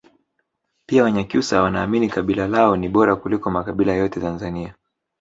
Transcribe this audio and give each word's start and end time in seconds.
pia 0.85 1.03
wanyakyusa 1.03 1.61
Wanaamini 1.61 2.09
kabila 2.09 2.47
lao 2.47 2.75
ni 2.77 2.89
bora 2.89 3.15
kuliko 3.15 3.51
makabila 3.51 3.93
yote 3.93 4.19
Tanzania 4.19 4.75